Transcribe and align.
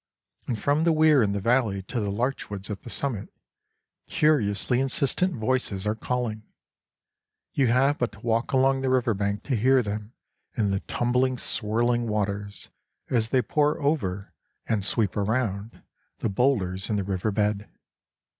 And 0.47 0.57
from 0.57 0.83
the 0.83 0.91
weir 0.91 1.21
in 1.21 1.31
the 1.31 1.39
valley 1.39 1.83
to 1.83 1.99
the 1.99 2.09
larch 2.09 2.49
woods 2.49 2.71
at 2.71 2.81
the 2.81 2.89
summit, 2.89 3.31
curiously 4.07 4.79
insistent 4.79 5.35
voices 5.35 5.85
are 5.85 5.93
calling. 5.93 6.41
You 7.53 7.67
have 7.67 7.99
but 7.99 8.13
to 8.13 8.19
walk 8.21 8.51
along 8.51 8.81
the 8.81 8.89
river 8.89 9.13
bank 9.13 9.43
to 9.43 9.55
hear 9.55 9.83
them 9.83 10.13
in 10.57 10.71
the 10.71 10.79
tumbling, 10.79 11.37
swirling 11.37 12.07
waters 12.07 12.69
as 13.11 13.29
they 13.29 13.43
pour 13.43 13.79
over, 13.79 14.33
and 14.67 14.83
sweep 14.83 15.15
around, 15.15 15.83
the 16.17 16.29
boulders 16.29 16.89
in 16.89 16.95
the 16.95 17.03
river 17.03 17.29
bed. 17.31 17.69